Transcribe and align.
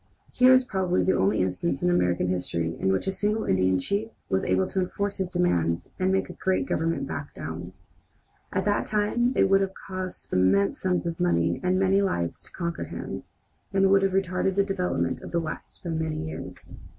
Here 0.31 0.51
is 0.51 0.63
probably 0.63 1.03
the 1.03 1.15
only 1.15 1.43
instance 1.43 1.83
in 1.83 1.89
American 1.91 2.27
history 2.27 2.75
in 2.79 2.91
which 2.91 3.05
a 3.05 3.11
single 3.11 3.45
Indian 3.45 3.77
chief 3.77 4.09
was 4.29 4.43
able 4.43 4.65
to 4.65 4.79
enforce 4.79 5.17
his 5.19 5.29
demands 5.29 5.91
and 5.99 6.11
make 6.11 6.27
a 6.27 6.33
great 6.33 6.65
government 6.65 7.05
back 7.07 7.35
down. 7.35 7.73
At 8.51 8.65
that 8.65 8.87
time 8.87 9.31
it 9.35 9.47
would 9.47 9.61
have 9.61 9.75
cost 9.75 10.33
immense 10.33 10.81
sums 10.81 11.05
of 11.05 11.19
money 11.19 11.59
and 11.61 11.77
many 11.79 12.01
lives 12.01 12.41
to 12.41 12.51
conquer 12.51 12.85
him, 12.85 13.25
and 13.73 13.91
would 13.91 14.01
have 14.01 14.13
retarded 14.13 14.55
the 14.55 14.63
development 14.63 15.21
of 15.21 15.29
the 15.29 15.39
West 15.39 15.83
by 15.83 15.91
many 15.91 16.27
years. 16.27 16.79